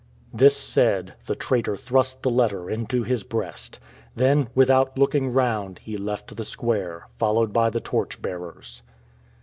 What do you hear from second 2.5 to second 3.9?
into his breast.